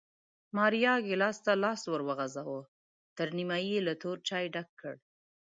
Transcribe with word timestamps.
ماریا 0.55 0.93
ګېلاس 1.07 1.37
ته 1.45 1.51
لاس 1.63 1.81
ور 1.91 2.01
وغځاوه، 2.07 2.61
تر 3.17 3.27
نیمایي 3.37 3.69
یې 3.77 3.85
له 3.87 3.93
تور 4.01 4.17
چای 4.27 4.45
ډک 4.53 4.69
کړ 4.79 4.95